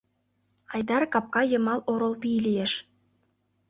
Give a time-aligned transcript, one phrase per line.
[0.73, 2.73] Айдар капка йымал орол пий лиеш...